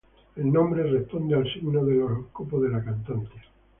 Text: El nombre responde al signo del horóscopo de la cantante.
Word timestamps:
El 0.35 0.51
nombre 0.51 0.81
responde 0.81 1.35
al 1.35 1.43
signo 1.53 1.85
del 1.85 2.01
horóscopo 2.01 2.59
de 2.59 2.69
la 2.71 2.83
cantante. 2.83 3.35